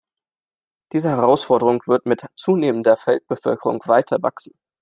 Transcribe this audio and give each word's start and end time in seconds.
Diese 0.93 1.09
Herausforderung 1.11 1.81
wird 1.85 2.07
mit 2.07 2.25
zunehmender 2.35 2.97
Weltbevölkerung 3.05 3.83
weiter 3.85 4.17
wachsen. 4.23 4.53